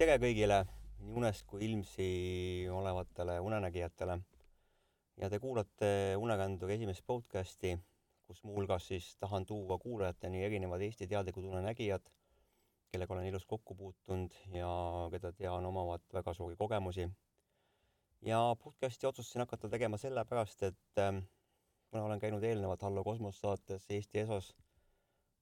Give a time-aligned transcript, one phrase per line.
[0.00, 0.62] tere kõigile
[1.04, 2.04] nii unes kui ilmsi
[2.72, 4.14] olevatele unenägijatele.
[5.20, 7.74] ja te kuulate Unekanduri esimest podcasti,
[8.24, 12.08] kus muuhulgas siis tahan tuua kuulajateni erinevad Eesti teadlikud unenägijad,
[12.88, 14.72] kellega olen elus kokku puutunud ja
[15.12, 17.10] keda tean, omavad väga suuri kogemusi.
[18.22, 21.12] ja podcasti otsustasin hakata tegema sellepärast, et äh,
[21.90, 24.54] kuna olen käinud eelnevalt Hallo kosmos saates Eesti Esos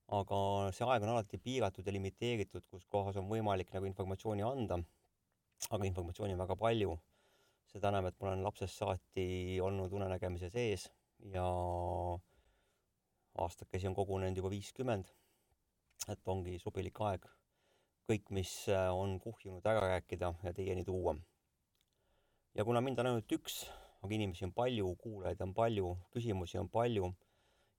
[0.08, 0.38] aga
[0.72, 4.80] see aeg on alati piiratud ja limiteeritud, kus kohas on võimalik nagu informatsiooni anda.
[5.70, 6.98] aga informatsiooni on väga palju.
[7.68, 10.88] seda enam, et ma olen lapsest saati olnud unenägemise sees
[11.34, 11.44] ja
[13.38, 15.12] aastakesi on kogunenud juba viiskümmend.
[16.08, 17.28] et ongi sobilik aeg
[18.08, 21.16] kõik, mis on kuhjunud, ära rääkida ja teieni tuua.
[22.54, 23.66] ja kuna mind on ainult üks,
[24.00, 27.12] aga inimesi on palju, kuulajaid on palju, küsimusi on palju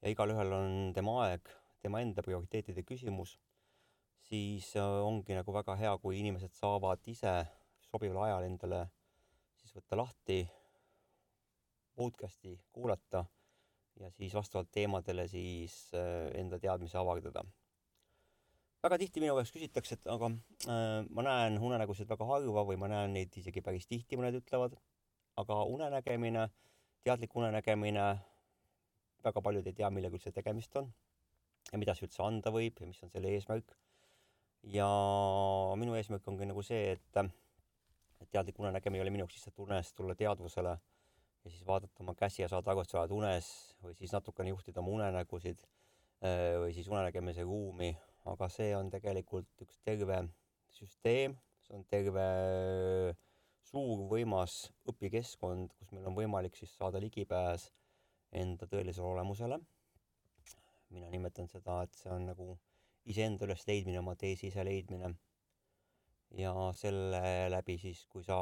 [0.02, 1.49] ja igalühel on tema aeg
[1.83, 3.38] tema enda prioriteetide küsimus,
[4.27, 7.33] siis äh, ongi nagu väga hea, kui inimesed saavad ise
[7.89, 8.86] sobival ajal endale
[9.59, 10.39] siis võtta lahti
[11.99, 13.25] podcast'i, kuulata
[13.99, 17.44] ja siis vastavalt teemadele siis äh, enda teadmisi avardada.
[18.83, 22.91] väga tihti minu käest küsitakse, et aga äh, ma näen unenägusid väga harva või ma
[22.91, 24.77] näen neid isegi päris tihti, mõned ütlevad,
[25.39, 26.47] aga unenägemine,
[27.03, 28.08] teadlik unenägemine,
[29.23, 30.91] väga paljud ei tea, millega üldse tegemist on
[31.71, 33.75] ja mida see üldse anda võib ja mis on selle eesmärk.
[34.75, 34.87] ja
[35.79, 37.21] minu eesmärk ongi nagu see, et,
[38.33, 42.41] teadlik unenägemine ei ole minu jaoks lihtsalt unest tulla teadvusele ja siis vaadata oma käsi
[42.41, 43.47] ja saada aru, et sa oled unes
[43.83, 47.93] või siis natukene juhtida oma unenägusid äh, või siis unenägemise ruumi,
[48.27, 50.19] aga see on tegelikult üks terve
[50.75, 52.27] süsteem, see on terve
[53.69, 57.69] suur võimas õpikeskkond, kus meil on võimalik siis saada ligipääs
[58.35, 59.61] enda tõelisele olemusele
[60.95, 62.53] mina nimetan seda, et see on nagu
[63.09, 65.14] iseenda üles leidmine, oma teesi ise leidmine.
[66.37, 68.37] ja selle läbi siis, kui sa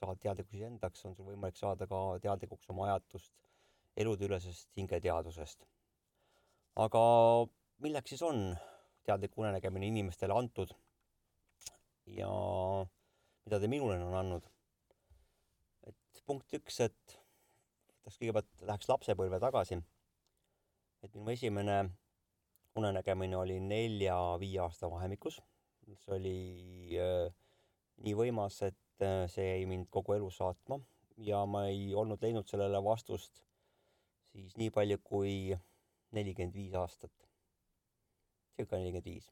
[0.00, 3.34] saad teadlikuks iseendaks, on sul võimalik saada ka teadlikuks oma ajatust
[3.96, 5.66] eludeülesest hingeteadusest.
[6.86, 7.02] aga
[7.84, 8.40] milleks siis on
[9.06, 10.74] teadlik unenägemine inimestele antud
[12.18, 12.30] ja
[13.44, 14.50] mida ta minule on andnud?
[15.86, 17.18] et punkt üks, et
[18.04, 19.78] võtaks kõigepealt, läheks lapsepõlve tagasi
[21.04, 21.78] et minu esimene
[22.76, 25.40] unenägemine oli nelja-viie aasta vahemikus.
[25.84, 26.38] see oli
[26.98, 27.28] äh,
[28.04, 30.80] nii võimas, et äh, see jäi mind kogu elu saatma
[31.16, 33.44] ja ma ei olnud leidnud sellele vastust
[34.34, 35.54] siis nii palju kui
[36.16, 37.12] nelikümmend viis aastat.
[38.56, 39.30] circa nelikümmend viis.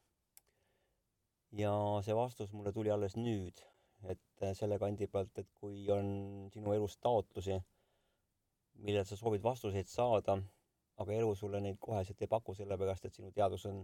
[1.63, 1.73] ja
[2.07, 3.65] see vastus mulle tuli alles nüüd,
[4.15, 6.09] et äh, selle kandi pealt, et kui on
[6.55, 7.59] sinu elus taotlusi,
[8.75, 10.39] millele sa soovid vastuseid saada
[11.01, 13.83] aga elu sulle neid koheselt ei paku, sellepärast et sinu teadus on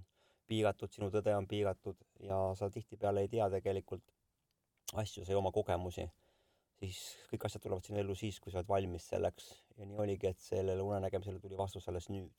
[0.48, 4.04] piiratud, sinu tõde on piiratud ja sa tihtipeale ei tea tegelikult
[4.94, 6.06] asju, sa ei oma kogemusi,
[6.80, 9.50] siis kõik asjad tulevad sinu ellu siis, kui sa oled valmis selleks.
[9.78, 12.30] ja nii oligi, et sellele unenägemisele tuli vastus alles nüüd.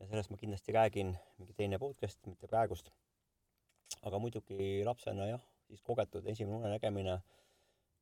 [0.00, 2.90] ja sellest ma kindlasti räägin mingi teine podcast, mitte praegust.
[4.02, 7.18] aga muidugi lapsena jah, siis kogetud esimene unenägemine,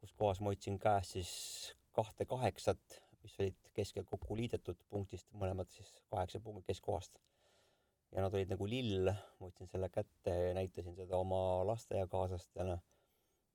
[0.00, 1.32] kus kohas ma hoidsin käes siis
[1.92, 7.20] kahte kaheksat mis olid keskel kokku liidetud punktist, mõlemad siis kaheksa punkti keskkohast.
[8.14, 12.76] ja nad olid nagu lill, ma võtsin selle kätte ja näitasin seda oma lasteaiakaaslastele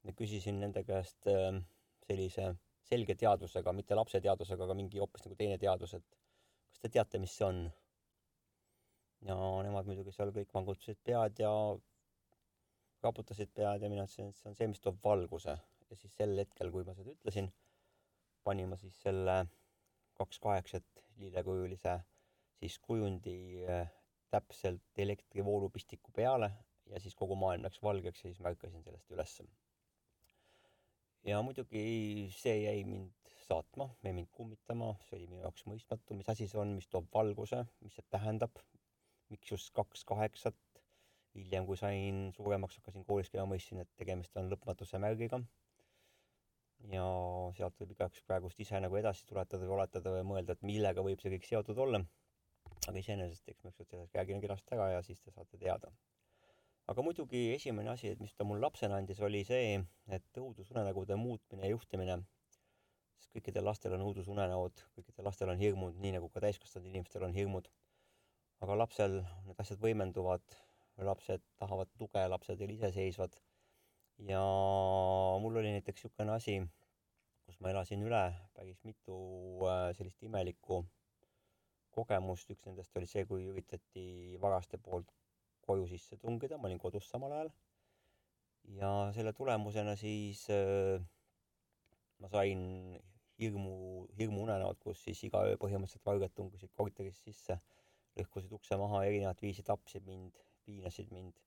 [0.03, 1.61] ja küsisin nende käest ähm,
[2.07, 2.53] sellise
[2.89, 6.17] selge teadvusega, mitte lapse teadvusega, aga mingi hoopis nagu teine teadvus, et
[6.71, 7.69] kas te teate, mis see on?
[9.27, 11.51] ja nemad muidugi seal kõik vangutasid pead ja
[13.03, 15.57] raputasid pead ja mina ütlesin, et see on see, mis toob valguse.
[15.89, 17.49] ja siis sel hetkel, kui ma seda ütlesin,
[18.45, 19.41] panin ma siis selle
[20.19, 21.99] kaks kaheksat lillekujulise
[22.59, 23.91] siis kujundi äh,
[24.31, 26.51] täpselt elektrivoolupistiku peale
[26.89, 29.45] ja siis kogu maailm läks valgeks ja siis ma ärkasin sellest ülesse.
[31.23, 31.83] ja muidugi
[32.35, 36.59] see jäi mind saatma, jäi mind kummitama, see oli minu jaoks mõistmatu, mis asi see
[36.61, 38.59] on, mis toob valguse, mis see tähendab,
[39.33, 40.59] miks just kaks kaheksat.
[41.37, 45.39] hiljem, kui sain suuremaks, hakkasin koolis käima, mõistsin, et tegemist on lõpmatuse märgiga
[46.87, 47.05] ja
[47.57, 51.21] sealt võib igaüks praegust ise nagu edasi tuletada või oletada või mõelda, et millega võib
[51.21, 52.01] see kõik seotud olla.
[52.87, 55.91] aga iseenesest, eks ma ükskord sellest räägin kenasti ära ja siis te saate teada.
[56.87, 61.73] aga muidugi esimene asi, mis ta mul lapsena andis, oli see, et õudusunenägude muutmine ja
[61.75, 62.17] juhtimine,
[63.19, 67.35] sest kõikidel lastel on õudusunenäod, kõikidel lastel on hirmud, nii nagu ka täiskasvanud inimestel on
[67.35, 67.69] hirmud.
[68.61, 70.43] aga lapsel need asjad võimenduvad,
[70.97, 73.37] lapsed tahavad tuge, lapsed ei ole iseseisvad
[74.27, 74.43] ja
[75.79, 76.59] näiteks niisugune asi,
[77.47, 78.23] kus ma elasin üle
[78.55, 79.15] päris mitu
[79.65, 80.83] äh, sellist imelikku
[81.95, 85.09] kogemust, üks nendest oli see, kui üritati varaste poolt
[85.65, 87.51] koju sisse tungida, ma olin kodus samal ajal.
[88.75, 90.99] ja selle tulemusena siis äh,
[92.19, 92.61] ma sain
[93.39, 97.59] hirmu, hirmuunenäod, kus siis iga öö põhimõtteliselt vargad tungisid korterisse sisse,
[98.19, 100.35] lõhkusid ukse maha, erinevat viisi tapsid mind,
[100.67, 101.39] piinasid mind.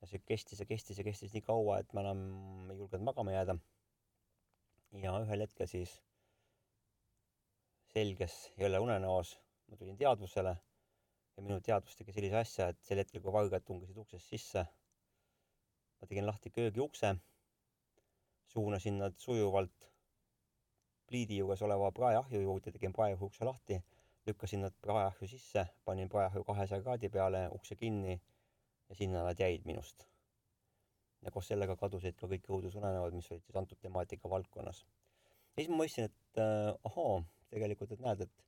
[0.00, 2.24] Ja see kestis ja kestis ja kestis nii kaua, et ma enam
[2.72, 3.56] ei julgenud magama jääda.
[5.02, 5.96] ja ühel hetkel siis
[7.94, 9.36] selges jälle unenäos
[9.68, 10.56] ma tulin teadvusele
[11.36, 14.64] ja minu teadvus tegi sellise asja, et sel hetkel, kui vargad tungisid uksest sisse,
[15.98, 17.14] ma tegin lahti köögiukse,
[18.52, 19.88] suunasin nad sujuvalt
[21.08, 23.80] pliidi juures oleva praeahju juurde, tegin praeahju ukse lahti,
[24.28, 28.20] lükkasin nad praeahju sisse, panin praeahju kahesaja kraadi peale, ukse kinni
[28.88, 30.06] ja sinna nad jäid minust.
[31.24, 34.84] ja koos sellega kadusid ka kõik õudusunenäod, mis olid siis antud temaatika valdkonnas.
[34.84, 38.44] ja siis ma mõistsin, et äh, ahoo, tegelikult, et näed, et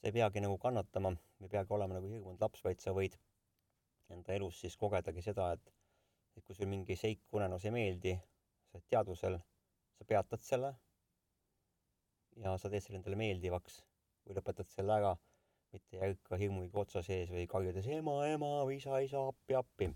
[0.00, 3.18] sa ei peagi nagu kannatama, ei peagi olema nagu hirmunud laps, vaid sa võid
[4.14, 5.72] enda elus siis kogedagi seda, et,
[6.36, 8.16] et kui sul mingi seik unenäos ei meeldi,
[8.70, 9.38] sa oled teadvusel,
[9.98, 10.74] sa peatad selle
[12.42, 13.80] ja sa teed selle endale meeldivaks
[14.26, 15.14] või lõpetad selle ära,
[15.76, 19.90] mitte ei ärka hirmuga otsa sees või karjudes ema, ema või isa, isa, appi, appi.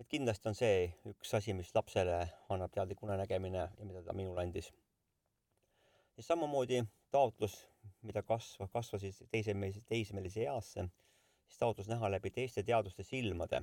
[0.00, 0.82] et kindlasti on see
[1.12, 2.18] üks asi, mis lapsele
[2.48, 4.72] annab teadlik unenägemine ja mida ta minule andis.
[6.16, 7.62] ja samamoodi taotlus
[8.06, 10.86] mida kasva, kasvasid teismelise, teismelise easse,
[11.46, 13.62] siis taotlus näha läbi teiste teaduste silmade,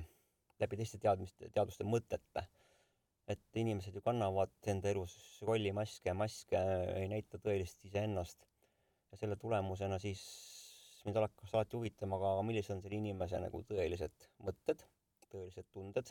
[0.62, 2.46] läbi teiste teadmiste, teaduste mõtete.
[3.32, 5.14] et inimesed ju kannavad enda elus
[5.48, 6.58] rollimaske, maske
[6.98, 8.44] ei näita tõelist iseennast.
[9.14, 10.20] Ja selle tulemusena siis
[11.06, 14.82] mind hakkas alati huvitama ka, millised on selle inimese nagu tõelised mõtted,
[15.30, 16.10] tõelised tunded,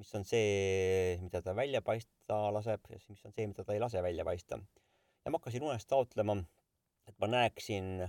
[0.00, 3.76] mis on see, mida ta välja paista laseb ja siis mis on see, mida ta
[3.76, 4.58] ei lase välja paista.
[5.24, 6.36] ja ma hakkasin unest taotlema
[7.08, 8.06] et ma näeksin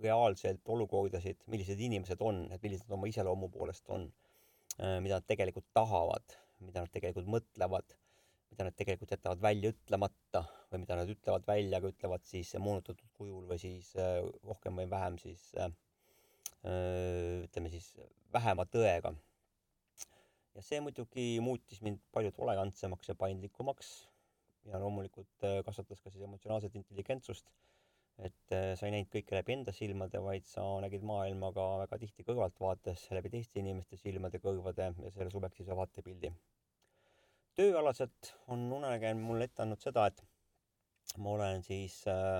[0.00, 4.06] reaalselt olukordasid, millised inimesed on, et millised nad oma iseloomu poolest on,
[4.78, 7.96] äh, mida nad tegelikult tahavad, mida nad tegelikult mõtlevad,
[8.50, 13.14] mida nad tegelikult jätavad välja ütlemata või mida nad ütlevad välja, aga ütlevad siis moonutatud
[13.18, 15.72] kujul või siis äh, rohkem või vähem siis äh,
[17.46, 17.94] ütleme siis
[18.34, 19.14] vähema tõega.
[20.54, 23.92] ja see muidugi muutis mind palju tolerantsemaks ja paindlikumaks
[24.68, 27.48] ja loomulikult kasvatas ka siis emotsionaalset intelligentsust
[28.26, 31.98] et äh, sa ei näinud kõike läbi enda silmade, vaid sa nägid maailma ka väga
[32.02, 36.32] tihti kõrvaltvaates läbi teiste inimeste silmade, kõrvade ja selle subjektiivse vaatepildi.
[37.60, 40.22] Tööalaselt on unenägemine mulle ette andnud seda, et
[41.20, 42.38] ma olen siis äh,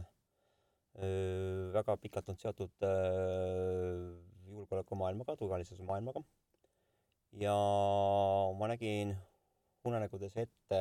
[0.97, 4.07] äh, väga pikalt olnud seotud äh,
[4.51, 6.23] julgeolekumaailmaga, turvalisuse maailmaga.
[7.41, 7.55] ja
[8.59, 9.13] ma nägin
[9.87, 10.81] unenägudes ette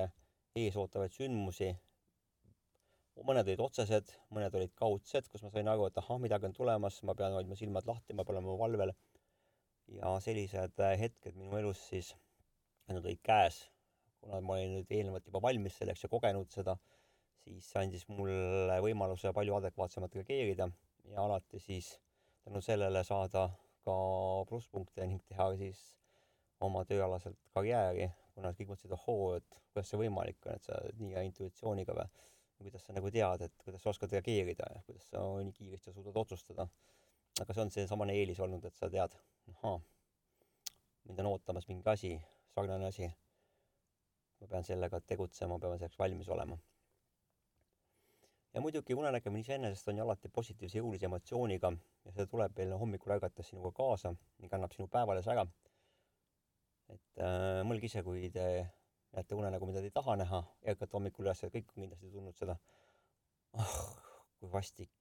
[0.58, 1.74] eesootavaid sündmusi
[3.28, 7.02] mõned olid otsesed, mõned olid kaudsed, kus ma sain aru, et ahah, midagi on tulemas,
[7.04, 8.96] ma pean hoidma silmad lahti, ma pean olema valvel.
[9.90, 12.14] ja sellised äh, hetked minu elus siis,
[12.88, 13.64] need olid käes,
[14.22, 16.76] kuna ma olin nüüd eelnevalt juba valmis selleks ja kogenud seda,
[17.44, 20.70] siis see andis mulle võimaluse palju adekvaatsemalt reageerida
[21.14, 21.94] ja alati siis
[22.44, 23.48] tänu sellele saada
[23.86, 23.96] ka
[24.50, 25.82] plusspunkte ning teha siis
[26.66, 31.24] oma tööalaselt karjääri, kuna kõik mõtlesid, ohoo, et kuidas see võimalik on, et sa nii
[31.30, 32.10] intuitsiooniga või
[32.66, 36.18] kuidas sa nagu tead, et kuidas sa oskad reageerida ja kuidas sa nii kiiresti suudad
[36.20, 36.68] otsustada.
[37.40, 39.14] aga see on seesamane eelis olnud, et sa tead,
[39.54, 39.78] ahaa,
[41.08, 42.12] mind on ootamas mingi asi,
[42.56, 43.08] sarnane asi.
[44.40, 46.58] Ma pean sellega tegutsema, pean selleks valmis olema.
[48.54, 51.72] ja muidugi unenägemine iseenesest on ju alati positiivse jõulise emotsiooniga
[52.06, 55.46] ja see tuleb veel hommikul ärgates sinuga kaasa ning annab sinu päevale sära.
[56.90, 58.46] et äh, mõelge ise, kui te
[59.14, 60.42] näete unenägu, mida te ei taha näha,
[60.74, 62.56] ärkate hommikul üles, kõik on kindlasti tundnud seda.
[63.58, 63.78] ah,
[64.40, 64.92] kui vastik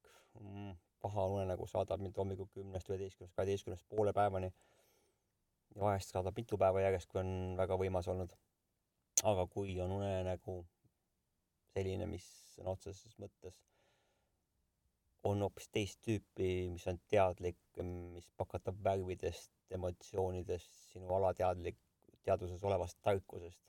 [0.40, 4.52] mm,, paha unenägu saadab mind hommikul kümnest, üheteistkümnest, kaheteistkümnest poole päevani.
[5.75, 8.33] ja vahest saadab mitu päeva järjest, kui on väga võimas olnud.
[9.25, 10.60] Aga kui on unenägu
[11.75, 13.58] selline, mis sõna otseses mõttes
[15.28, 21.78] on hoopis teist tüüpi, mis on teadlik, mis pakatab värvidest, emotsioonidest, sinu alateadlik,
[22.22, 23.68] teaduses olevast tarkusest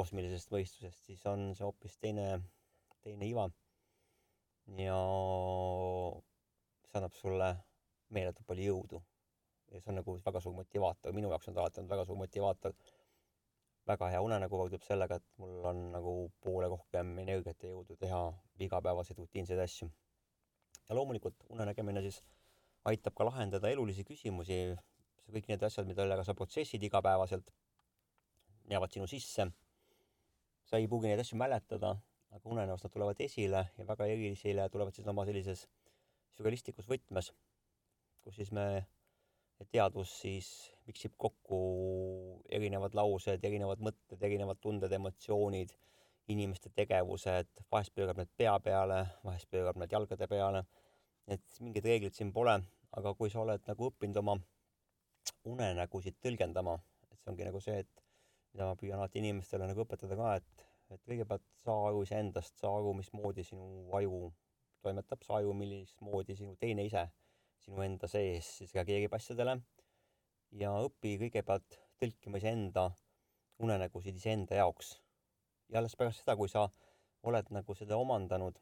[0.00, 2.26] kosmilisest võistlusest, siis on see hoopis teine,
[3.04, 3.48] teine iva.
[4.78, 4.96] ja
[6.86, 7.48] see annab sulle
[8.14, 9.00] meeletult palju jõudu.
[9.70, 12.18] ja see on nagu väga suur motivaator, minu jaoks on ta alati olnud väga suur
[12.18, 12.74] motivaator.
[13.88, 18.20] Väga hea unenägu võrdub sellega, et mul on nagu poole rohkem energiat ja jõudu teha
[18.66, 19.90] igapäevaseid rutiinseid asju.
[20.88, 22.22] ja loomulikult unenägemine siis
[22.84, 24.76] aitab ka lahendada elulisi küsimusi,
[25.30, 27.52] kõik need asjad, millega sa protsessid igapäevaselt,
[28.70, 29.50] jäävad sinu sisse
[30.70, 31.96] sa ei pruugi neid asju mäletada,
[32.30, 35.64] aga unenäos nad tulevad esile ja väga erisile tulevad siis oma sellises
[36.36, 37.32] sürrealistlikus võtmes,
[38.22, 38.66] kus siis me
[39.68, 40.48] teadus siis
[40.88, 41.60] miksib kokku
[42.48, 45.72] erinevad laused, erinevad mõtted, erinevad tunded, emotsioonid,
[46.30, 50.64] inimeste tegevused, vahest pöörab need pea peale, vahest pöörab need jalgade peale.
[51.30, 52.56] et mingeid reegleid siin pole,
[52.98, 54.34] aga kui sa oled nagu õppinud oma
[55.46, 56.74] unenägusid tõlgendama,
[57.12, 58.02] et see ongi nagu see, et
[58.50, 62.72] mida ma püüan alati inimestele nagu õpetada ka, et, et kõigepealt saa aru iseendast, saa
[62.80, 64.32] aru, mismoodi sinu aju
[64.82, 67.06] toimetab, saa aju, millist moodi sinu teine ise
[67.64, 69.58] sinu enda sees siis reageerib asjadele
[70.62, 72.88] ja õpi kõigepealt tõlkima iseenda
[73.60, 74.96] unenägusid iseenda jaoks.
[75.68, 76.68] ja alles pärast seda, kui sa
[77.22, 78.56] oled nagu seda omandanud,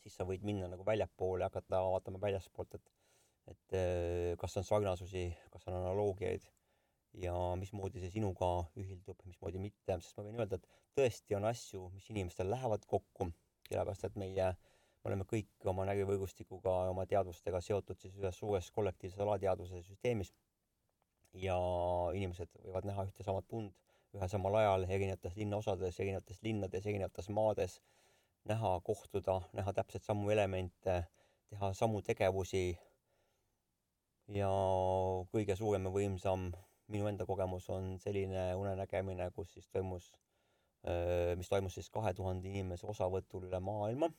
[0.00, 2.92] siis sa võid minna nagu väljapoole ja hakata vaatama väljaspoolt, et
[3.46, 6.48] et äh, kas on sarnasusi, kas on analoogiaid
[7.22, 8.48] ja mismoodi see sinuga
[8.80, 10.66] ühildub, mismoodi mitte, sest ma võin öelda, et
[10.98, 13.30] tõesti on asju, mis inimestel lähevad kokku,
[13.68, 14.75] sellepärast et meie, me
[15.06, 20.32] oleme kõik oma närvivõrgustikuga, oma teadvustega seotud siis ühes suures kollektiivses alateadvuse süsteemis
[21.46, 21.56] ja
[22.16, 23.74] inimesed võivad näha ühte samat tund
[24.16, 27.80] ühel samal ajal erinevates linnaosades, erinevates linnades, erinevates maades,
[28.48, 31.00] näha, kohtuda, näha täpselt samu elemente,
[31.50, 32.78] teha samu tegevusi
[34.36, 34.50] ja
[35.32, 36.48] kõige suurem ja võimsam
[36.92, 40.08] minu enda kogemus on selline unenägemine, kus siis toimus,
[41.36, 44.10] mis toimus siis kahe tuhande inimese osavõtul üle maailma.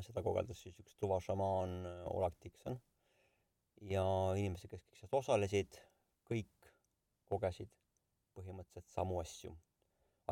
[0.00, 1.82] Seda korraldas siis üks tuvašamaan
[2.14, 2.80] Oleg Dikson.
[3.90, 4.04] ja
[4.38, 5.78] inimesed, kes kõik sealt osalesid,
[6.28, 6.72] kõik
[7.28, 7.70] kogesid
[8.36, 9.54] põhimõtteliselt samu asju.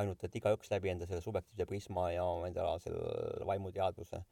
[0.01, 4.23] ainult, et igaüks läbi enda selle subjektiivse prisma ja enda selle vaimuteadvuse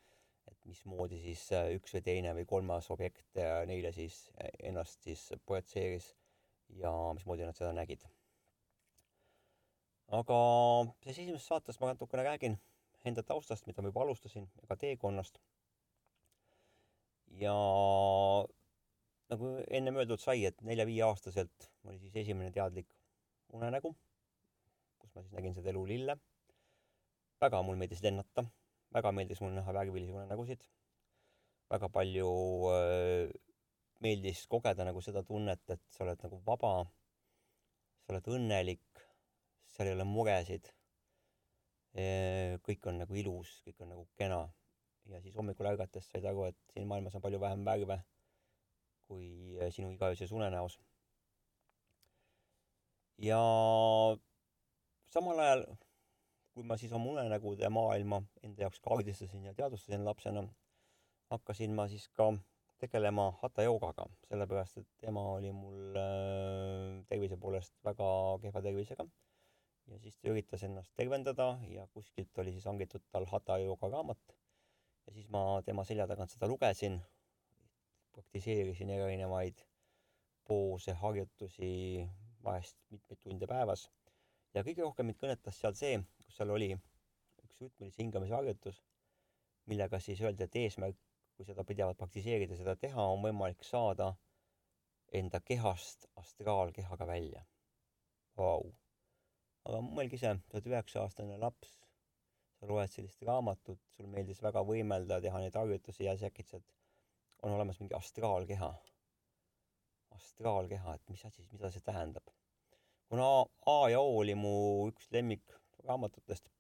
[0.52, 5.04] et mismoodi siis äh, üks või teine või kolmas objekt äh, neile siis äh, ennast
[5.04, 6.12] siis projitseeris
[6.82, 8.04] ja mismoodi nad seda nägid.
[10.18, 10.38] aga
[11.02, 12.58] selles esimeses saates ma natukene räägin
[13.07, 15.40] enda taustast, mida ma juba alustasin, ja ka teekonnast.
[17.38, 17.55] ja
[19.31, 22.88] nagu ennem öeldud sai, et nelja-viieaastaselt oli siis esimene teadlik
[23.52, 23.95] unenägu,
[24.99, 26.17] kus ma siis nägin seda elulille.
[27.40, 28.49] väga mul meeldis lennata
[28.95, 30.64] väga meeldis mulle näha värvilisi unenägusid.
[31.71, 32.28] väga palju
[32.73, 33.31] äh,
[34.00, 36.73] meeldis kogeda nagu seda tunnet, et sa oled nagu vaba,
[38.05, 39.02] sa oled õnnelik,
[39.75, 40.71] seal ei ole muresid.
[42.62, 44.47] Kõik on nagu ilus, kõik on nagu kena.
[45.09, 47.97] ja siis hommikul ärgates said aru, et siin maailmas on palju vähem värve
[49.09, 50.78] kui äh, sinu igaöises unenäos.
[53.19, 53.40] ja
[55.11, 55.64] samal ajal
[56.55, 60.45] kui ma siis oma unenägude maailma enda jaoks kaardistasin ja teadvustasin lapsena,
[61.31, 62.28] hakkasin ma siis ka
[62.83, 68.11] tegelema hata joogaga, sellepärast et ema oli mul äh, tervise poolest väga
[68.43, 69.07] kehva tervisega.
[69.88, 74.35] Ja siis ta üritas ennast tervendada ja kuskilt oli siis hangitud tal hata jooga raamat.
[75.07, 77.00] ja siis ma tema selja tagant seda lugesin,
[78.12, 79.64] praktiseerisin erinevaid
[80.49, 82.04] poose, harjutusi,
[82.45, 83.88] vahest mitmeid tunde päevas
[84.54, 88.80] ja kõige rohkem mind kõnetas seal see, kus seal oli üks rütmilise hingamise harjutus,
[89.71, 90.99] millega siis öeldi, et eesmärk,
[91.37, 94.12] kui seda pidevalt praktiseerida, seda teha, on võimalik saada
[95.21, 97.45] enda kehast astraalkehaga välja.
[98.38, 98.73] Vau.
[99.68, 101.75] Aga mõelge ise, sa oled üheksa-aastane laps,
[102.58, 106.75] sa loed sellist raamatut, sul meeldis väga võimelda, teha neid harjutusi ja siis äkitselt
[107.42, 108.72] on olemas mingi astraalkeha.
[110.16, 112.32] astraalkeha, et mis asi, mida see tähendab?
[113.08, 113.28] kuna
[113.72, 114.50] A ja O oli mu
[114.90, 116.50] üks lemmikraamatutest,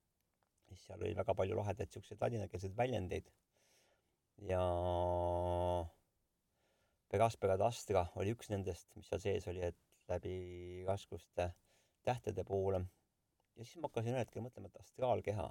[0.68, 3.28] siis seal oli väga palju lahedaid siukseid ladinakeelseid väljendeid
[4.48, 4.62] ja
[7.08, 11.50] Pegaspera d'Astra oli üks nendest, mis seal sees oli, et läbi raskuste
[12.04, 12.82] tähtede poole.
[13.58, 15.46] Ja siis ma hakkasin ühel hetkel mõtlema, et astraalkeha,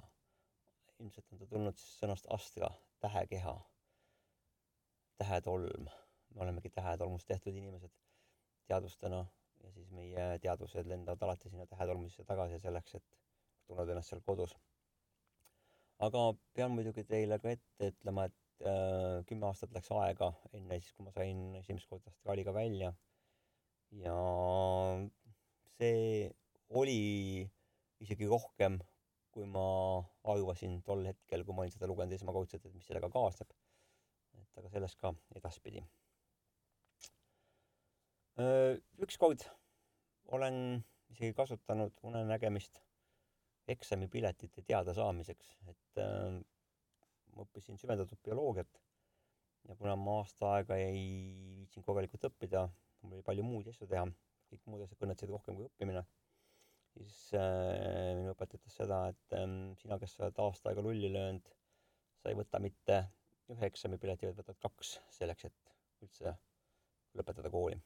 [0.98, 2.70] ilmselt on ta tulnud siis sõnast astra,
[3.04, 3.54] tähekeha,
[5.20, 5.90] tähetolm.
[6.34, 7.92] me olemegi tähetolmust tehtud inimesed
[8.68, 9.20] teadvustena
[9.64, 13.06] ja siis meie teadvused lendavad alati sinna tähetolmusesse tagasi selleks, et
[13.66, 14.56] tunned ennast seal kodus.
[16.06, 16.24] aga
[16.54, 21.06] pean muidugi teile ka ette ütlema, et äh, kümme aastat läks aega enne siis, kui
[21.06, 22.92] ma sain esimest korda astraaliga välja.
[24.04, 24.16] ja
[25.76, 26.30] see
[26.68, 27.00] oli
[28.04, 28.78] isegi rohkem,
[29.34, 29.66] kui ma
[30.32, 33.54] arvasin tol hetkel, kui ma olin seda lugenud esmakordselt, et mis sellega kaasneb.
[34.38, 35.82] et aga sellest ka edaspidi
[39.02, 39.42] ükskord
[40.26, 42.78] olen isegi kasutanud unenägemist
[43.68, 46.38] eksamipiletite teadasaamiseks, et äh,
[47.34, 48.78] ma õppisin süvendatud bioloogiat
[49.68, 51.02] ja kuna ma aasta aega ei
[51.58, 52.68] viitsinud korralikult õppida,
[53.02, 54.06] mul oli palju muid asju teha,
[54.52, 56.04] kõik muud asjad kõnetasid rohkem kui õppimine,
[56.98, 59.46] siis äh, minu õpetaja ütles seda, et äh,
[59.82, 61.52] sina, kes sa oled aasta aega lulli löönud,
[62.18, 63.04] sa ei võta mitte
[63.54, 66.34] ühe eksamipileti, vaid võtad kaks selleks, et üldse
[67.16, 67.78] lõpetada kooli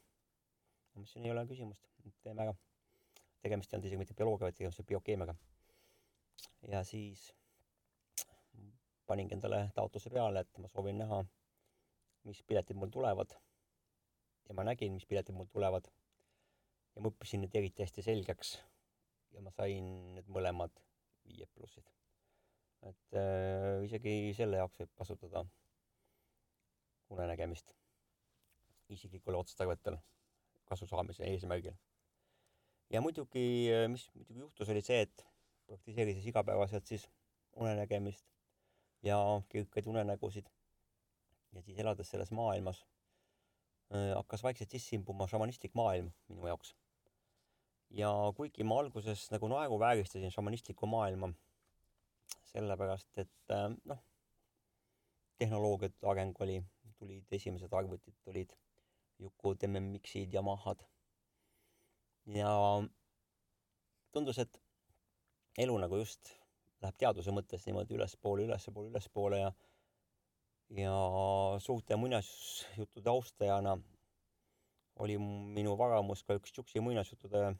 [0.93, 1.87] ma mõtlesin, ei ole küsimust,
[2.25, 2.53] teeme ära.
[3.43, 5.35] tegemist ei olnud isegi mitte bioloogia, vaid tegemist oli biokeemiaga.
[6.71, 7.31] ja siis
[9.09, 11.23] paningi endale taotluse peale, et ma soovin näha,
[12.29, 13.33] mis piletid mul tulevad.
[14.47, 15.89] ja ma nägin, mis piletid mul tulevad.
[16.95, 18.57] ja ma õppisin need eriti hästi selgeks.
[19.33, 20.73] Ja ma sain need mõlemad
[21.27, 21.85] viied plussid.
[22.83, 25.45] et äh, isegi selle jaoks võib kasutada
[27.13, 27.75] unenägemist
[28.93, 29.97] isiklikul otstarvetel
[30.69, 31.75] kasu saamise eesmärgil.
[32.89, 33.45] ja muidugi,
[33.89, 35.25] mis muidugi juhtus, oli see, et
[35.67, 37.07] praktiseerides igapäevaselt siis
[37.55, 38.25] unenägemist
[39.03, 39.17] ja
[39.49, 40.49] kirkaid unenägusid
[41.53, 42.83] ja siis elades selles maailmas
[43.93, 46.75] äh, hakkas vaikselt sisse imbuma šamanistlik maailm minu jaoks.
[47.93, 51.29] Ja kuigi ma alguses nagu naeruvääristasin šamanistlikku maailma,
[52.53, 54.01] sellepärast et äh, noh,
[55.37, 56.59] tehnoloogiate areng oli,
[56.97, 58.53] tulid esimesed arvutid tulid
[59.19, 60.81] Jukud, MMX-id, Yamahad.
[62.25, 62.53] ja
[64.11, 64.61] tundus, et
[65.57, 66.33] elu nagu just
[66.81, 69.53] läheb teaduse mõttes niimoodi ülespoole, ülespoole, ülespoole ja
[70.73, 70.93] ja
[71.59, 73.77] suurte muinasjuttude austajana
[75.03, 75.17] oli
[75.57, 77.51] minu varamus ka üks Tšuksi muinasjuttude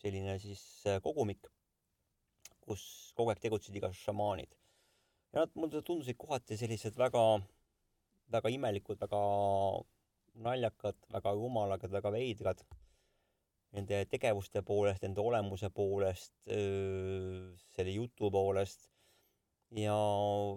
[0.00, 0.62] selline siis
[1.04, 1.46] kogumik,
[2.64, 2.82] kus
[3.16, 4.52] kogu aeg tegutsesid igasugused šamaanid.
[5.32, 7.24] ja nad mulle tundusid kohati sellised väga,
[8.32, 9.20] väga imelikud, väga
[10.46, 12.62] naljakad, väga rumalad, väga veidrad
[13.76, 18.88] nende tegevuste poolest, nende olemuse poolest, selle jutu poolest.
[19.70, 19.94] ja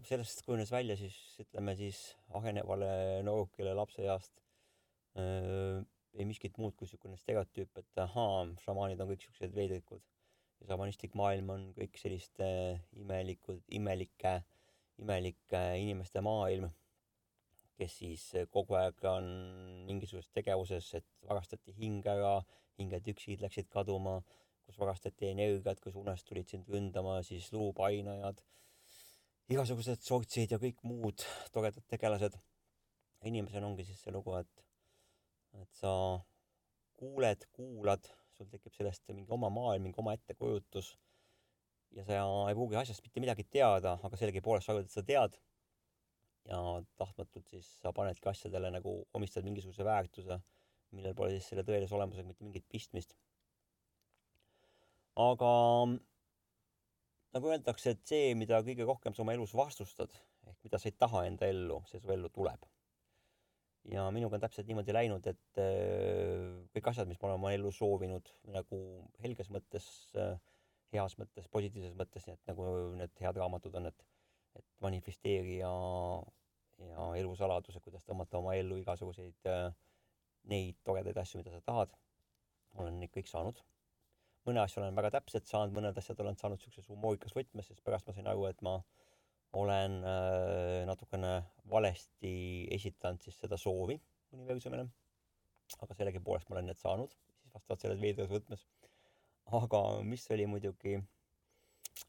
[0.09, 1.97] sellest kujunes välja siis ütleme siis
[2.33, 4.31] arenevale noorukile lapseeast
[6.13, 10.03] ei miskit muud kui niisugune stereotüüp, et ahaa, šamaanid on kõik niisugused veidrikud
[10.61, 12.47] ja šamanistlik maailm on kõik selliste
[12.99, 14.37] imelikud, imelike,
[15.01, 16.69] imelike inimeste maailm
[17.77, 19.27] kes siis eh, kogu aeg on
[19.87, 22.37] mingisuguses tegevuses, et varastati hing ära,
[22.79, 24.19] hingetüksid läksid kaduma,
[24.63, 28.41] kus varastati energiat, kus unest tulid sind ründama, siis luupainajad,
[29.53, 32.39] igasugused sortsid ja kõik muud toredad tegelased.
[33.23, 34.63] inimesel ongi siis see lugu, et,
[35.61, 35.93] et sa
[36.97, 40.93] kuuled, kuulad, sul tekib sellest mingi oma maailm, mingi oma ettekujutus
[41.93, 45.37] ja sa ei pruugi asjast mitte midagi teada, aga sellegipoolest sa arvad, et sa tead
[46.49, 46.59] ja
[46.99, 50.39] tahtmatult siis sa panedki asjadele nagu, omistad mingisuguse väärtuse,
[50.97, 53.15] millel pole siis selle tõelise olemusega mitte mingit pistmist.
[55.13, 55.49] aga
[57.33, 60.13] nagu öeldakse, et see, mida kõige rohkem sa oma elus vastustad,
[60.49, 62.65] ehk mida sa ei taha enda ellu, see su ellu tuleb.
[63.91, 67.71] Ja minuga on täpselt niimoodi läinud, et äh, kõik asjad, mis ma olen oma ellu
[67.75, 68.79] soovinud nagu
[69.23, 70.37] helges mõttes, äh,
[70.93, 72.69] heas mõttes, positiivses mõttes, nii et nagu
[72.99, 74.09] need head raamatud on, et
[74.53, 75.69] et manifesteerija
[76.87, 79.69] ja elusaladused, kuidas tõmmata oma ellu igasuguseid äh,
[80.51, 81.93] neid toredaid asju, mida sa tahad.
[82.81, 83.59] olen neid kõik saanud.
[84.45, 88.07] mõne asja olen väga täpselt saanud, mõned asjad olen saanud siukses humoorikas võtmes, sest pärast
[88.07, 88.81] ma sain aru, et ma
[89.53, 91.33] olen äh, natukene
[91.69, 92.33] valesti
[92.73, 93.99] esitanud siis seda soovi
[94.33, 94.87] universumile.
[95.81, 98.65] aga sellegipoolest ma olen need saanud, siis vastavalt selles veidras võtmes.
[99.59, 100.97] aga mis oli muidugi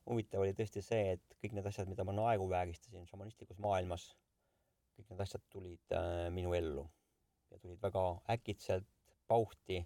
[0.08, 4.10] huvitav oli tõesti see, et kõik need asjad, mida ma naeruvääristasin šamanistlikus maailmas,
[4.96, 6.84] kõik need asjad tulid äh, minu ellu
[7.50, 8.04] ja tulid väga
[8.36, 8.88] äkitselt,
[9.28, 9.80] pauhti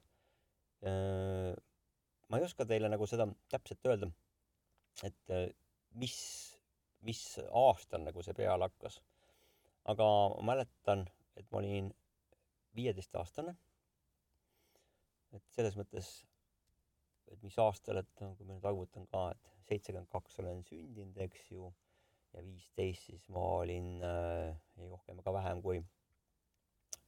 [0.86, 1.54] äh,.
[2.28, 4.10] ma ei oska teile nagu seda täpselt öelda,
[5.06, 5.48] et äh,
[5.98, 6.18] mis,
[7.06, 9.00] mis aastal nagu see peale hakkas.
[9.88, 10.04] aga
[10.36, 11.06] ma mäletan,
[11.36, 11.92] et ma olin
[12.76, 13.56] viieteistaastane.
[15.32, 16.10] et selles mõttes
[17.32, 21.16] et mis aastal, et no kui ma nüüd arvutan ka, et seitsekümmend kaks olen sündinud,
[21.26, 21.68] eks ju,
[22.34, 25.82] ja viisteist, siis ma olin äh, ei rohkem ega vähem kui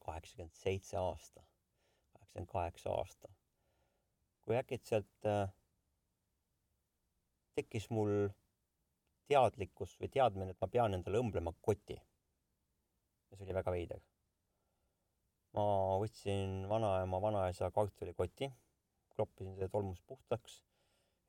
[0.05, 1.43] kaheksakümmend seitse aasta,
[2.13, 3.33] kaheksakümmend kaheksa aasta.
[4.41, 5.49] kui äkitselt äh,
[7.55, 8.29] tekkis mul
[9.31, 11.97] teadlikkus või teadmine, et ma pean endale õmblema koti.
[13.31, 14.01] ja see oli väga veider.
[15.55, 15.63] ma
[15.99, 18.51] võtsin vanaema, vanaisa kartulikoti
[19.15, 20.61] kloppisin selle tolmust puhtaks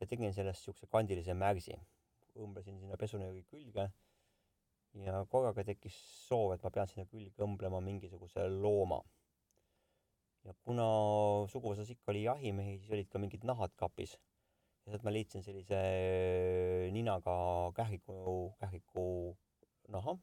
[0.00, 1.76] ja tegin sellest siukse kandilise märsi.
[2.32, 3.90] õmblesin sinna pesunööri külge
[5.04, 9.02] ja korraga tekkis soov, et ma pean sinna külge õmblema mingisuguse looma.
[10.44, 10.86] ja kuna
[11.52, 14.16] suguvõsas ikka oli jahimehi, siis olid ka mingid nahad kapis.
[14.90, 15.80] Sealt ma leidsin sellise
[16.94, 17.34] ninaga
[17.76, 18.16] kähriku,
[18.60, 19.04] kähriku
[19.94, 20.16] naha,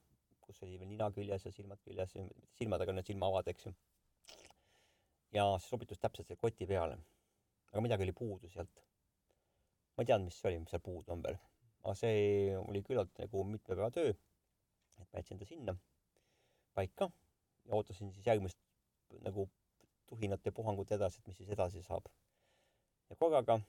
[0.43, 2.17] kus oli veel nina küljes ja silmad küljes,
[2.59, 3.73] silmadega on need silmaavad, eks ju.
[5.37, 6.97] ja see sobitus täpselt selle koti peale
[7.71, 8.81] aga midagi oli puudu sealt.
[9.95, 11.37] ma ei teadnud, mis see oli, mis seal puudu on veel,
[11.83, 14.13] aga see oli küllalt nagu mitme päeva töö.
[14.99, 15.75] et ma jätsin ta sinna
[16.75, 17.09] paika
[17.65, 18.57] ja ootasin siis järgmist
[19.25, 19.49] nagu
[20.09, 22.09] tuhinat ja puhangut edasi, et mis siis edasi saab.
[23.09, 23.59] ja korraga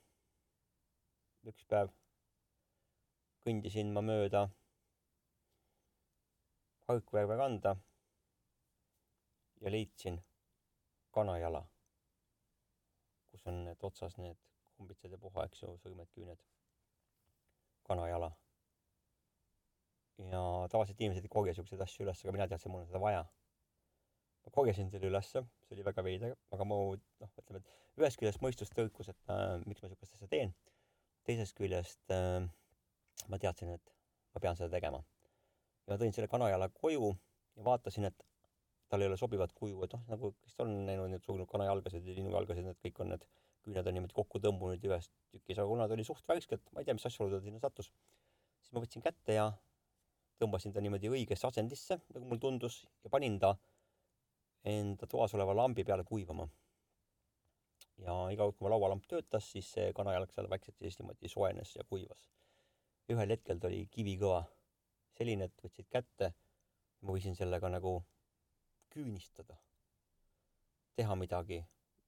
[1.49, 1.93] üks päev
[3.47, 4.49] kõndisin ma mööda
[6.91, 7.77] Haukverve randa
[9.63, 10.19] ja leidsin
[11.15, 11.61] kanajala,
[13.31, 14.39] kus on need otsas need
[14.77, 16.41] kumbitsad ja puha, eks ju, sõrmed, küüned.
[17.87, 18.31] kanajala.
[20.31, 23.23] ja tavaliselt inimesed ei korja siukseid asju üles, aga mina teadsin, mul on seda vaja.
[24.45, 28.43] ma korjasin selle ülesse, see oli väga veider, aga mu noh, ütleme, et ühest küljest
[28.45, 30.55] mõistus tõukus, et äh, miks ma siukest asja teen.
[31.29, 32.43] Teisest küljest äh,
[33.29, 33.95] ma teadsin, et
[34.35, 35.03] ma pean seda tegema.
[35.87, 37.13] ja ma tõin selle kanajala koju
[37.57, 38.27] ja vaatasin, et
[38.91, 42.17] tal ei ole sobivat kuju, et noh, nagu kes on näinud neid surnud kanajalgasid ja
[42.17, 43.27] linnujalgasid, need kõik on need
[43.65, 46.89] küüned on niimoodi kokku tõmbunud ühest tükis, aga kuna ta oli suht värskelt, ma ei
[46.89, 47.91] tea, mis asjaolu ta sinna sattus,
[48.63, 49.51] siis ma võtsin kätte ja
[50.41, 53.53] tõmbasin ta niimoodi õigesse asendisse, nagu mulle tundus, ja panin ta
[54.71, 56.49] enda toas oleva lambi peale kuivama.
[58.05, 61.75] Ja iga kord, kui mu laualamp töötas, siis see kanajalg seal vaikselt siis niimoodi soojenes
[61.77, 62.29] ja kuivas.
[63.11, 64.45] ühel hetkel ta oli kivikõva,
[65.19, 66.31] selline, et võtsid kätte,
[67.03, 67.97] ma võisin sellega nagu
[68.95, 69.57] küünistada,
[70.97, 71.59] teha midagi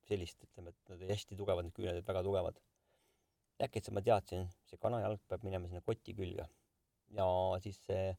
[0.06, 2.60] sellist, ütleme, et nad olid hästi tugevad, need küüned olid väga tugevad.
[3.62, 6.48] äkitselt ma teadsin, see kanajalg peab minema sinna koti külge
[7.16, 7.26] ja
[7.62, 8.14] siis see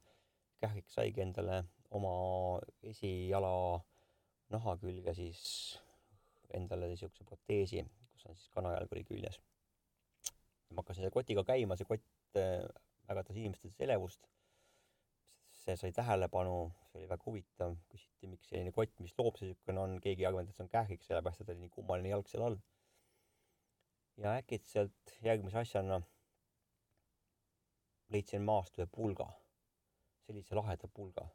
[0.61, 1.63] kährik saigi endale
[1.97, 2.13] oma
[2.91, 3.51] esijala
[4.53, 5.41] naha külge siis
[6.53, 9.39] endale niisuguse proteesi, kus on siis kanajalg oli küljes.
[10.73, 12.63] ma hakkasin selle kotiga käima, see kott äh,
[13.11, 14.27] äratas inimestes elevust
[15.63, 16.55] see sai tähelepanu,
[16.89, 20.49] see oli väga huvitav, küsiti, miks selline kott, mis loom see niisugune on, keegi arvanud,
[20.51, 22.57] et see on kährik, sellepärast et oli nii kummaline jalg seal all.
[24.23, 26.01] ja äkitselt järgmise asjana
[28.13, 29.29] leidsin maast ühe pulga,
[30.27, 31.25] sellise laheda pulga.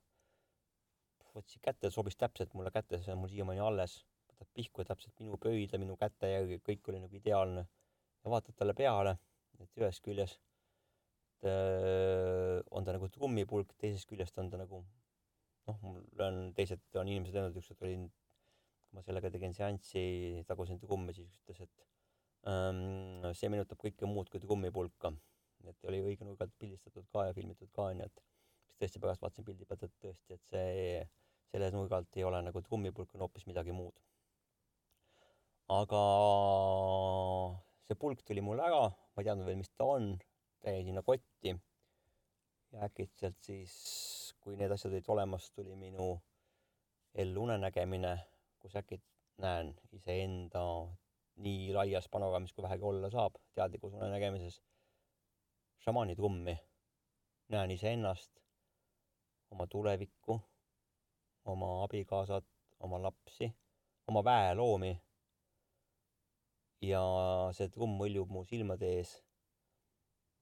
[1.34, 4.00] võtsin kätte, sobis täpselt mulle kätte, see on mul siiamaani alles,
[4.38, 7.66] võtad pihku täpselt minu pöidla, minu käte järgi, kõik oli nagu ideaalne.
[8.24, 9.16] ja vaatad talle peale,
[9.62, 10.40] et ühest küljest
[11.46, 14.82] äh, on ta nagu trummipulk, teisest küljest on ta nagu
[15.68, 20.02] noh, mul on teised on inimesed öelnud, ükskord olin, kui ma sellega tegin seanssi,
[20.48, 21.86] tagusin trumme, siis ütles, et
[22.50, 25.12] ähm, see meenutab kõike muud kui trummipulka.
[25.68, 28.20] et oli õige nurga alt pildistatud ka ja filmitud ka onju, et
[28.64, 31.00] siis tõesti pärast vaatasin pildi pealt, et tõesti, et see,
[31.50, 33.98] selle nurga alt ei ole nagu trummipulk, on hoopis midagi muud.
[35.68, 36.02] Aga
[37.86, 40.14] see pulk tuli mul ära, ma ei teadnud veel, mis ta on
[40.64, 41.54] jäi sinna kotti
[42.72, 43.74] ja äkitselt siis,
[44.40, 46.14] kui need asjad olid olemas, tuli minu
[47.14, 48.14] ellu unenägemine,
[48.60, 49.00] kus äkki
[49.42, 50.62] näen iseenda
[51.44, 54.62] nii laias panoraamis, kui vähegi olla saab, teadlikus unenägemises,
[55.84, 56.58] šamaani trummi.
[57.48, 58.40] näen iseennast,
[59.50, 60.40] oma tulevikku,
[61.44, 62.44] oma abikaasat,
[62.80, 63.48] oma lapsi,
[64.06, 64.90] oma väeloomi.
[66.84, 67.02] Ja
[67.56, 69.16] see trumm hõljub mu silmade ees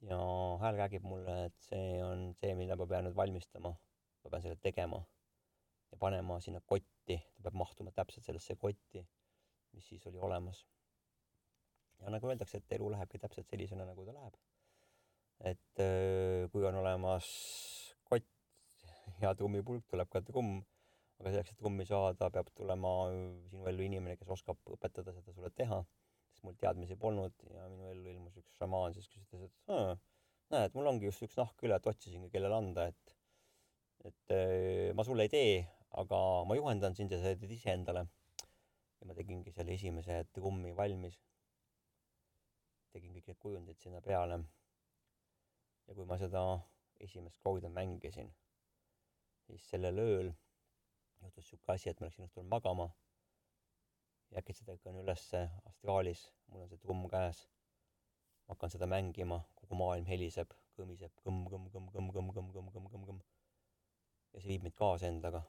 [0.04, 0.18] ja
[0.60, 3.72] hääl räägib mulle, et see on see, mida ma pean nüüd valmistama.
[4.24, 4.98] ma pean selle tegema
[5.92, 9.06] ja panema sinna kotti, ta peab mahtuma täpselt sellesse kotti,
[9.72, 10.66] mis siis oli olemas.
[12.00, 14.36] ja nagu öeldakse, et elu lähebki täpselt sellisena, nagu ta läheb.
[15.40, 15.84] et
[16.52, 17.26] kui on olemas
[18.04, 18.28] kott
[19.22, 20.60] ja trummipulk, tuleb ka trumm,
[21.20, 22.96] aga selleks, et trummi saada, peab tulema
[23.48, 25.84] sinu ellu inimene, kes oskab õpetada seda sulle teha
[26.36, 30.74] sest mul teadmisi polnud ja minu ellu ilmus üks šamaan, siis kes ütles, et näed,
[30.76, 33.14] mul ongi just üks nahk üle, et otsisingi, kellele anda, et
[34.06, 35.64] et äh, ma sulle ei tee,
[35.98, 38.06] aga ma juhendan sind ja sa teed iseendale.
[39.00, 41.18] ja ma tegingi selle esimese trummi valmis.
[42.92, 44.38] tegin kõik need kujundid sinna peale.
[45.88, 46.44] ja kui ma seda
[47.00, 48.30] esimest korda mängisin,
[49.46, 50.30] siis sellel ööl
[51.22, 52.90] juhtus siuke asi, et ma läksin õhtul magama
[54.30, 57.46] ja äkitselt ärkan ülesse astraalis, mul on see trumm käes.
[58.46, 62.70] ma hakkan seda mängima, kogu maailm heliseb, kõmiseb kõmm, kõmm, kõmm, kõmm, kõmm, kõmm, kõmm,
[62.74, 63.20] kõmm, kõmm, kõmm.
[64.32, 65.42] ja see viib mind kaasa endaga.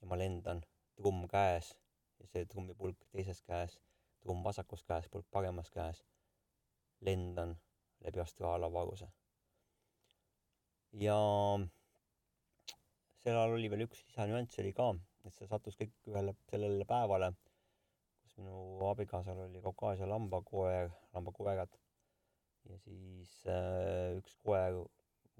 [0.00, 0.62] ja ma lendan,
[0.98, 1.74] trumm käes
[2.20, 3.78] ja see trummipulk teises käes,
[4.22, 6.04] trumm vasakus käes, pulk paremas käes.
[7.00, 7.56] lendan
[8.04, 9.08] läbi astraalavaruse.
[11.06, 11.18] ja
[13.22, 14.92] sel ajal oli veel üks lisanüanss oli ka,
[15.26, 17.32] et see sattus kõik ühele sellele päevale
[18.32, 21.68] kus minu abikaasal oli Kaukaasia lambakoer, lambakoerad.
[22.70, 24.78] ja siis äh, üks koer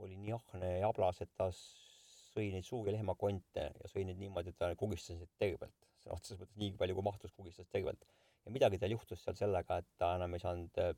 [0.02, 4.50] oli nii ahne ja ablas, et ta sõi neid suuri lehmakonte ja sõi neid niimoodi,
[4.50, 5.86] et ta kugistas neid tervelt.
[6.02, 8.04] sõna otseses mõttes nii palju, kui mahtus, kugistas tervelt.
[8.44, 10.92] ja midagi tal juhtus seal sellega, et ta enam ei saanud äh,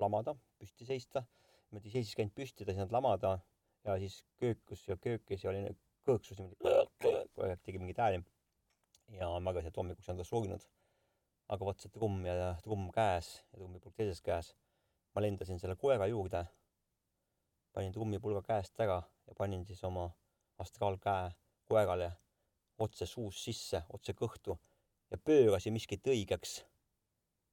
[0.00, 1.22] lamada, püsti seista.
[1.70, 3.36] niimoodi seisis ainult püsti, ta ei saanud lamada
[3.84, 5.62] ja siis köökus ja köökis ja oli
[6.08, 8.24] kõõksus niimoodi, tegi mingeid hääli.
[9.20, 10.64] ja ma arvasin, et hommikuks on ta surnud
[11.48, 14.54] aga vot see trumm ja trumm käes ja trummipulk teises käes.
[15.14, 16.44] ma lendasin selle koera juurde,
[17.72, 20.10] panin trummipulga käest ära ja panin siis oma
[20.62, 21.30] astraalkäe
[21.68, 22.12] koerale
[22.78, 24.58] otse suust sisse, otse kõhtu
[25.10, 26.58] ja pöörasin miskit õigeks.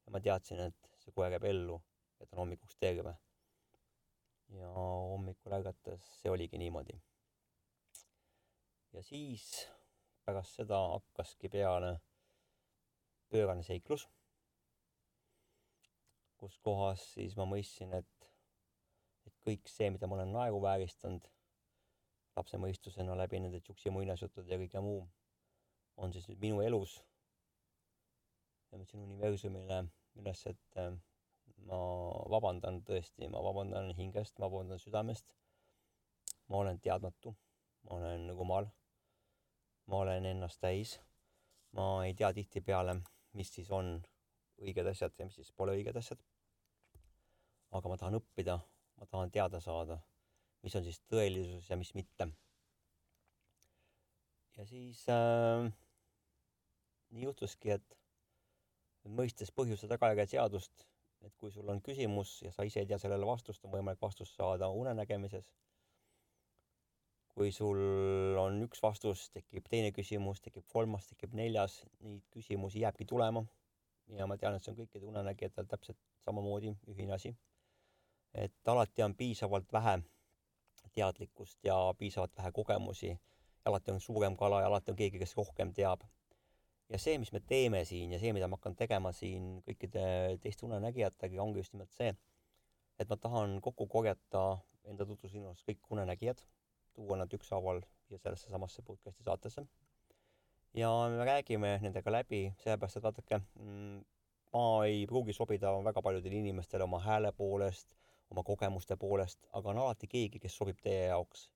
[0.05, 1.79] ja ma teadsin, et see koer jääb ellu
[2.19, 3.15] ja ta on hommikuks terve.
[4.59, 6.99] ja hommikul ärgates see oligi niimoodi.
[8.93, 9.69] ja siis
[10.25, 11.95] pärast seda hakkaski peale
[13.35, 14.07] pöörane seiklus,
[16.39, 18.29] kus kohas siis ma mõistsin, et,
[19.27, 21.27] et kõik see, mida ma olen naeruvääristanud
[22.35, 25.03] lapse mõistusena läbi nende tšuksi muinasjuttude ja kõige muu,
[25.97, 26.97] on siis nüüd minu elus.
[28.71, 29.85] ma ütlesin universumile
[30.19, 30.91] üles, et äh,
[31.69, 31.79] ma
[32.33, 35.35] vabandan tõesti, ma vabandan hingest, ma vabandan südamest.
[36.47, 37.35] ma olen teadmatu,
[37.83, 38.67] ma olen rumal,
[39.87, 40.99] ma olen ennast täis.
[41.71, 42.99] ma ei tea tihtipeale,
[43.35, 43.97] mis siis on
[44.63, 46.19] õiged asjad ja mis siis pole õiged asjad.
[47.75, 48.59] aga ma tahan õppida,
[48.97, 49.99] ma tahan teada saada
[50.65, 52.27] mis on siis tõelisus ja mis mitte.
[54.57, 55.67] ja siis äh,
[57.11, 57.97] nii juhtuski, et
[59.19, 60.87] mõistes põhjuse tagajärje seadust,
[61.27, 64.39] et kui sul on küsimus ja sa ise ei tea sellele vastust, on võimalik vastust
[64.39, 65.51] saada unenägemises.
[67.35, 67.79] Kui sul
[68.39, 73.43] on üks vastus, tekib teine küsimus, tekib kolmas, tekib neljas, neid küsimusi jääbki tulema.
[74.15, 77.35] ja ma tean, et see on kõikidel unenägijatel täpselt samamoodi ühine asi.
[78.33, 79.97] et alati on piisavalt vähe
[80.95, 83.17] teadlikkust ja piisavalt vähe kogemusi.
[83.65, 86.07] alati on suurem kala ja alati on keegi, kes rohkem teab.
[86.89, 90.05] ja see, mis me teeme siin ja see, mida ma hakkan tegema siin kõikide
[90.41, 92.15] teiste unenägijatega, ongi just nimelt see,
[92.99, 94.45] et ma tahan kokku korjata
[94.85, 96.45] enda tutvusrinnas kõik unenägijad,
[96.95, 99.65] tuua nad ükshaaval siia sellesse samasse podcast'i saatesse.
[100.73, 104.01] ja me räägime nendega läbi, sellepärast et vaadake, mm,
[104.53, 107.95] ma ei pruugi sobida väga paljudele inimestele oma hääle poolest
[108.31, 111.49] oma kogemuste poolest, aga on alati keegi, kes sobib teie jaoks.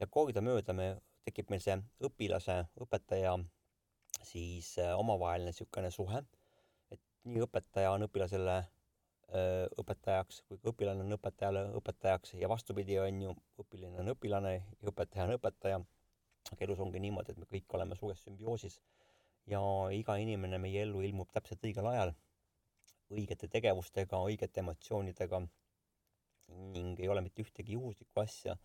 [0.00, 0.86] ja kordamööda me,
[1.28, 1.74] tekib meil see
[2.06, 3.34] õpilase, õpetaja
[4.24, 6.22] siis äh, omavaheline niisugune suhe,
[6.94, 8.56] et nii õpetaja on õpilasele
[9.30, 14.90] õpetajaks kui ka õpilane on õpetajale õpetajaks ja vastupidi, on ju, õpilane on õpilane ja
[14.90, 15.80] õpetaja on õpetaja.
[16.50, 18.80] aga elus ongi niimoodi, et me kõik oleme suures sümbioosis
[19.46, 19.60] ja
[19.94, 22.14] iga inimene meie ellu ilmub täpselt õigel ajal,
[23.10, 25.42] õigete tegevustega, õigete emotsioonidega
[26.74, 28.56] ning ei ole mitte ühtegi juhuslikku asja.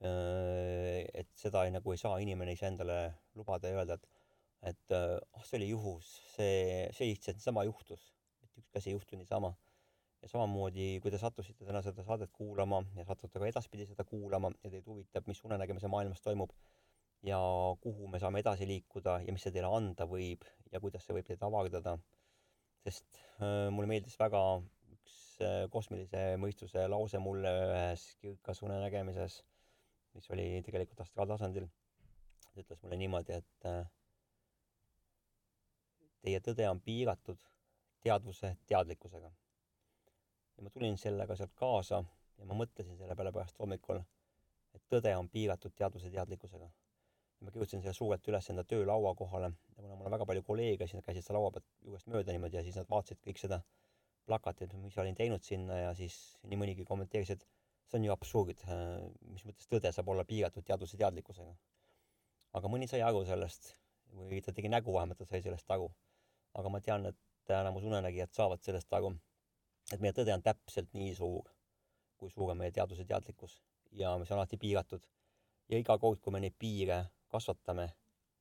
[0.00, 2.94] et seda ei, nagu ei saa inimene iseendale
[3.36, 4.06] lubada ja öelda, et,
[4.70, 8.06] et ah see oli juhus, see, see lihtsalt niisama juhtus,
[8.40, 9.52] et ükski asi ei juhtu niisama.
[10.22, 14.52] Ja samamoodi, kui te sattusite täna seda saadet kuulama ja satute ka edaspidi seda kuulama
[14.64, 16.52] ja teid huvitab, mis unenägemise maailmas toimub
[17.26, 17.38] ja
[17.80, 21.28] kuhu me saame edasi liikuda ja mis see teile anda võib ja kuidas see võib
[21.28, 21.96] teid avardada,
[22.84, 24.42] sest äh, mulle meeldis väga
[24.94, 25.16] üks
[25.72, 29.40] kosmilise mõistuse lause mulle ühes kirkas unenägemises,
[30.16, 31.68] mis oli tegelikult astraaltasandil.
[32.50, 33.84] ta ütles mulle niimoodi, et äh,
[36.24, 37.44] teie tõde on piiratud
[38.04, 39.30] teadvuse teadlikkusega.
[40.60, 42.02] Ja ma tulin sellega sealt kaasa
[42.38, 44.02] ja ma mõtlesin selle peale pärast hommikul,
[44.76, 46.66] et tõde on piiratud teadvuse teadlikkusega.
[47.40, 50.42] ja ma kirjutasin selle suurelt üles enda töölaua kohale ja kuna mul on väga palju
[50.48, 53.40] kolleege, siis nad käisid seal laua pealt juurest mööda niimoodi ja siis nad vaatasid kõik
[53.40, 53.62] seda
[54.28, 57.46] plakatid, mis olin teinud sinna ja siis nii mõnigi kommenteeris, et
[57.88, 58.66] see on ju absurd,
[59.32, 61.56] mis mõttes tõde saab olla piiratud teadvuse teadlikkusega.
[62.58, 63.72] aga mõni sai aru sellest
[64.12, 65.88] või ta tegi nägu vähemalt, ta sai sellest aru.
[66.60, 69.14] aga ma tean, et enamus unenägijad saavad sellest aru,
[69.94, 71.48] et meie tõde on täpselt nii suur,
[72.18, 73.60] kui suur on meie teadvuse teadlikkus
[73.98, 75.02] ja mis on alati piiratud.
[75.68, 77.88] ja iga kord, kui me neid piire kasvatame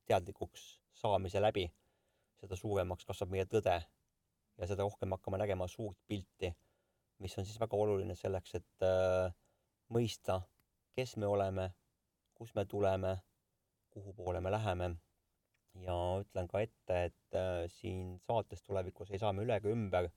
[0.10, 1.68] teadlikuks saamise läbi,
[2.42, 3.76] seda suuremaks kasvab meie tõde
[4.58, 6.52] ja seda rohkem hakkame nägema suurt pilti,
[7.20, 9.34] mis on siis väga oluline selleks, et äh,
[9.94, 10.42] mõista,
[10.96, 11.70] kes me oleme,
[12.36, 13.16] kust me tuleme,
[13.94, 14.96] kuhu poole me läheme.
[15.80, 20.10] ja ütlen ka ette, et äh, siin saates tulevikus ei saa me üle ega ümber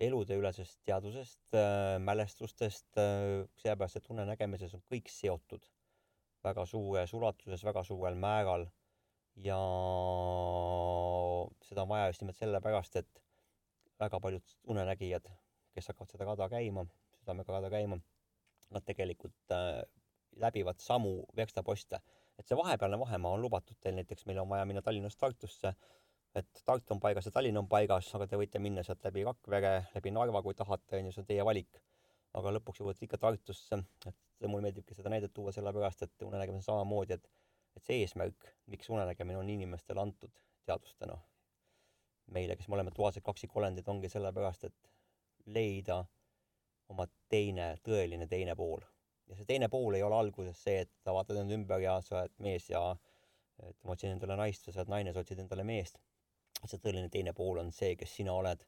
[0.00, 5.64] eludeülesest teadusest äh,, mälestustest äh,, sellepärast et unenägemises on kõik seotud
[6.44, 8.66] väga suures ulatuses, väga suurel määral
[9.36, 9.58] ja
[11.66, 13.22] seda on vaja just nimelt sellepärast, et
[14.00, 15.28] väga paljud unenägijad,
[15.74, 16.86] kes hakkavad seda kada käima,
[17.20, 17.98] südamega kada käima,
[18.74, 19.82] nad tegelikult äh,
[20.36, 22.00] läbivad samu verstaposte.
[22.36, 25.72] et see vahepealne vahemaa on lubatud teil, näiteks meil on vaja minna Tallinnast Tartusse,
[26.36, 29.74] et Tartu on paigas ja Tallinn on paigas, aga te võite minna sealt läbi Rakvere,
[29.94, 31.80] läbi Narva, kui tahate, on ju, see on teie valik.
[32.36, 33.78] aga lõpuks jõuate ikka Tartusse,
[34.10, 37.30] et mulle meeldibki seda näidet tuua sellepärast, et unenägemine on samamoodi, et
[37.76, 40.32] et see eesmärk, miks unenägemine on inimestele antud
[40.64, 41.16] teadvustena
[42.32, 45.98] meile, kes me oleme duaalsed kaksikolendid, ongi sellepärast, et leida
[46.92, 48.80] oma teine, tõeline teine pool.
[49.26, 52.20] ja see teine pool ei ole alguses see, et sa vaatad enda ümber ja sa
[52.20, 52.82] oled mees ja
[53.62, 55.98] et ma otsin endale naist sa oled naine, sa otsid endale meest.
[56.64, 58.64] See tõeline teine pool on see, kes sina oled.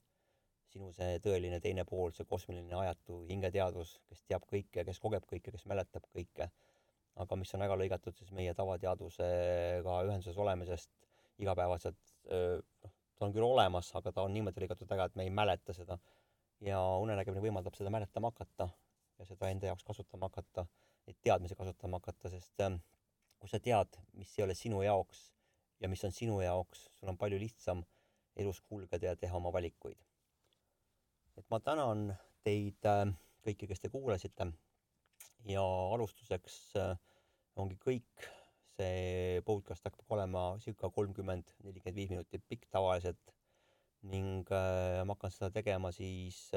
[0.68, 5.53] sinu see tõeline teine pool, see kosmiline ajatu hingeteadvus, kes teab kõike, kes kogeb kõike,
[5.55, 6.51] kes mäletab kõike.
[7.18, 10.90] aga mis on ära lõigatud siis meie tavateadvusega ühenduses olemisest
[11.42, 15.33] igapäevaselt, noh, ta on küll olemas, aga ta on niimoodi lõigatud ära, et me ei
[15.35, 15.98] mäleta seda
[16.64, 18.68] ja unenägemine võimaldab seda mäletama hakata
[19.18, 20.66] ja seda enda jaoks kasutama hakata,
[21.07, 22.79] neid teadmisi kasutama hakata, sest ähm,
[23.38, 25.24] kui sa tead, mis ei ole sinu jaoks
[25.81, 27.85] ja mis on sinu jaoks, sul on palju lihtsam
[28.38, 29.99] elus kulgeda ja teha oma valikuid.
[31.38, 32.09] et ma tänan
[32.47, 33.05] teid äh,
[33.47, 34.49] kõiki, kes te kuulasite.
[35.47, 35.62] Ja
[35.95, 36.95] alustuseks äh,
[37.59, 38.29] ongi kõik,
[38.79, 43.35] see podcast hakkab olema circa kolmkümmend, nelikümmend viis minutit pikk tavaliselt.
[44.11, 46.49] Ning äh, ma hakkan seda tegema siis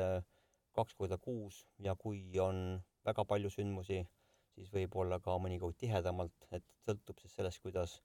[0.78, 1.66] kaks korda kuus.
[1.82, 4.02] Ja kui on väga palju sündmusi,
[4.56, 8.00] siis võib-olla ka mõnikord tihedamalt, et sõltub siis sellest, kuidas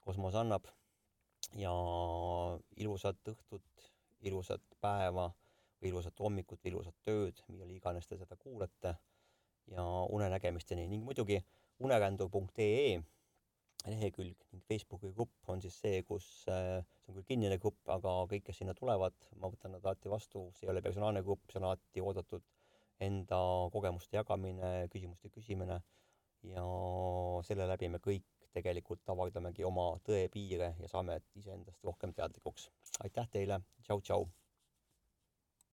[0.00, 0.66] kosmos annab.
[1.56, 1.72] ja
[2.76, 3.86] ilusat õhtut,
[4.22, 5.30] ilusat päeva
[5.88, 8.94] ilusat hommikut, ilusat tööd, millal iganes te seda kuulate.
[9.70, 11.38] Ja unenägemisteni ning muidugi
[11.84, 12.98] unerändur.ee
[13.86, 18.16] lehekülg ning Facebooki grupp on siis see, kus äh, see on küll kinnine grupp, aga
[18.28, 21.62] kõik, kes sinna tulevad, ma võtan nad alati vastu, see ei ole personaalne grupp, see
[21.62, 22.44] on alati oodatud
[23.00, 23.38] enda
[23.72, 25.80] kogemuste jagamine, küsimuste küsimine.
[26.44, 26.64] Ja
[27.46, 32.70] selle läbi me kõik tegelikult avardamegi oma tõe piire ja saame iseendast rohkem teadlikuks.
[33.04, 34.28] aitäh teile, tšau-tšau!